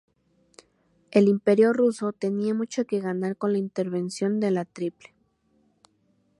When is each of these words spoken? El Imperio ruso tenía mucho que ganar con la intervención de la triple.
El 1.11 1.27
Imperio 1.27 1.73
ruso 1.73 2.11
tenía 2.11 2.55
mucho 2.55 2.85
que 2.87 3.01
ganar 3.01 3.37
con 3.37 3.51
la 3.51 3.59
intervención 3.59 4.39
de 4.39 4.49
la 4.49 4.65
triple. 4.65 5.13